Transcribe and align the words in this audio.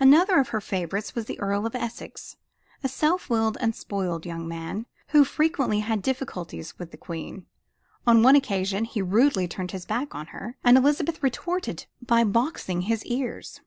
Another 0.00 0.40
of 0.40 0.48
her 0.48 0.60
favorites 0.62 1.14
was 1.14 1.26
the 1.26 1.38
Earl 1.38 1.66
of 1.66 1.74
Essex, 1.74 2.38
a 2.82 2.88
self 2.88 3.28
willed 3.28 3.58
and 3.60 3.76
spoiled 3.76 4.24
young 4.24 4.48
man, 4.48 4.86
who 5.08 5.22
frequently 5.22 5.80
had 5.80 6.00
difficulties 6.00 6.78
with 6.78 6.92
the 6.92 6.96
Queen. 6.96 7.44
On 8.06 8.22
one 8.22 8.36
occasion 8.36 8.86
he 8.86 9.02
rudely 9.02 9.46
turned 9.46 9.72
his 9.72 9.84
back 9.84 10.14
on 10.14 10.28
her, 10.28 10.56
and 10.64 10.78
Elizabeth 10.78 11.22
retorted 11.22 11.84
by 12.00 12.24
boxing 12.24 12.80
his 12.88 13.04
ears. 13.04 13.60